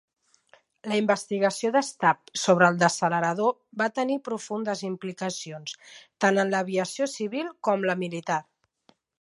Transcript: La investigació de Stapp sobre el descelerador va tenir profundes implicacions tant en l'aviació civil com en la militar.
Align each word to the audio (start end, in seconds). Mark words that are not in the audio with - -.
La 0.91 0.95
investigació 0.99 1.69
de 1.75 1.83
Stapp 1.89 2.31
sobre 2.45 2.71
el 2.73 2.79
descelerador 2.85 3.53
va 3.83 3.89
tenir 3.99 4.17
profundes 4.31 4.83
implicacions 4.89 5.77
tant 6.27 6.45
en 6.45 6.55
l'aviació 6.55 7.13
civil 7.17 7.53
com 7.69 7.79
en 7.83 7.91
la 7.93 8.01
militar. 8.07 8.45